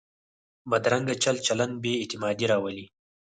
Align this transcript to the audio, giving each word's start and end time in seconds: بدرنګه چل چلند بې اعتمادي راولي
بدرنګه 0.69 1.15
چل 1.23 1.35
چلند 1.47 1.73
بې 1.83 1.93
اعتمادي 2.01 2.45
راولي 2.51 2.85